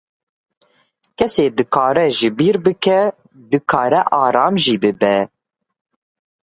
[1.17, 3.01] Kesê dikare ji bîr bike,
[3.51, 5.15] dikare aram jî bibe.